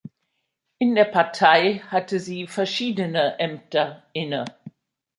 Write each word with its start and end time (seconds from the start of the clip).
In 0.79 0.95
der 0.95 1.05
Partei 1.05 1.77
hatte 1.89 2.19
sie 2.19 2.47
verschiedene 2.47 3.37
Ämter 3.37 4.01
inne. 4.13 4.45